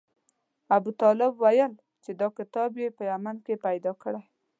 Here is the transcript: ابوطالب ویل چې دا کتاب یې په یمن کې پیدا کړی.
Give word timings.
ابوطالب 0.75 1.31
ویل 1.43 1.73
چې 2.03 2.11
دا 2.19 2.27
کتاب 2.37 2.71
یې 2.81 2.87
په 2.97 3.03
یمن 3.11 3.35
کې 3.45 3.61
پیدا 3.65 3.91
کړی. 4.01 4.21